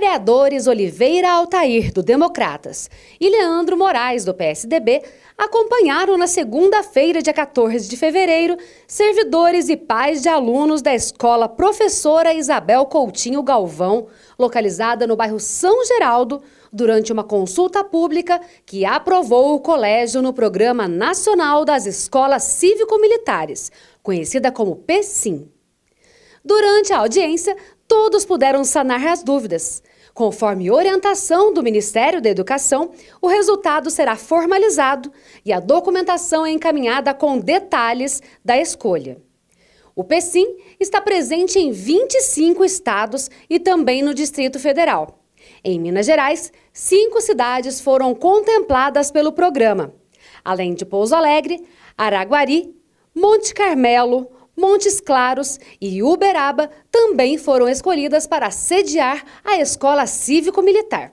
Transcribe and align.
Vereadores 0.00 0.66
Oliveira 0.66 1.30
Altair, 1.30 1.92
do 1.92 2.02
Democratas, 2.02 2.88
e 3.20 3.28
Leandro 3.28 3.76
Moraes, 3.76 4.24
do 4.24 4.32
PSDB, 4.32 5.02
acompanharam 5.36 6.16
na 6.16 6.26
segunda-feira, 6.26 7.20
dia 7.20 7.34
14 7.34 7.86
de 7.86 7.98
fevereiro, 7.98 8.56
servidores 8.86 9.68
e 9.68 9.76
pais 9.76 10.22
de 10.22 10.28
alunos 10.30 10.80
da 10.80 10.94
escola 10.94 11.46
Professora 11.46 12.32
Isabel 12.32 12.86
Coutinho 12.86 13.42
Galvão, 13.42 14.06
localizada 14.38 15.06
no 15.06 15.16
bairro 15.16 15.38
São 15.38 15.84
Geraldo, 15.84 16.42
durante 16.72 17.12
uma 17.12 17.22
consulta 17.22 17.84
pública 17.84 18.40
que 18.64 18.86
aprovou 18.86 19.54
o 19.54 19.60
colégio 19.60 20.22
no 20.22 20.32
Programa 20.32 20.88
Nacional 20.88 21.62
das 21.62 21.84
Escolas 21.84 22.44
Cívico-Militares, 22.44 23.70
conhecida 24.02 24.50
como 24.50 24.76
PSIM. 24.76 25.46
Durante 26.42 26.90
a 26.90 27.00
audiência, 27.00 27.54
todos 27.90 28.24
puderam 28.24 28.62
sanar 28.62 29.04
as 29.04 29.24
dúvidas. 29.24 29.82
Conforme 30.14 30.70
orientação 30.70 31.52
do 31.52 31.60
Ministério 31.60 32.22
da 32.22 32.30
Educação, 32.30 32.92
o 33.20 33.26
resultado 33.26 33.90
será 33.90 34.14
formalizado 34.14 35.12
e 35.44 35.52
a 35.52 35.58
documentação 35.58 36.46
é 36.46 36.52
encaminhada 36.52 37.12
com 37.12 37.36
detalhes 37.36 38.22
da 38.44 38.56
escolha. 38.56 39.20
O 39.96 40.04
PECIM 40.04 40.46
está 40.78 41.00
presente 41.00 41.58
em 41.58 41.72
25 41.72 42.64
estados 42.64 43.28
e 43.50 43.58
também 43.58 44.04
no 44.04 44.14
Distrito 44.14 44.60
Federal. 44.60 45.18
Em 45.64 45.80
Minas 45.80 46.06
Gerais, 46.06 46.52
cinco 46.72 47.20
cidades 47.20 47.80
foram 47.80 48.14
contempladas 48.14 49.10
pelo 49.10 49.32
programa, 49.32 49.92
além 50.44 50.74
de 50.74 50.84
Pouso 50.84 51.16
Alegre, 51.16 51.66
Araguari, 51.98 52.72
Monte 53.12 53.52
Carmelo, 53.52 54.30
Montes 54.60 55.00
Claros 55.00 55.58
e 55.80 56.02
Uberaba 56.02 56.70
também 56.90 57.38
foram 57.38 57.66
escolhidas 57.66 58.26
para 58.26 58.50
sediar 58.50 59.24
a 59.42 59.58
Escola 59.58 60.06
Cívico-Militar. 60.06 61.12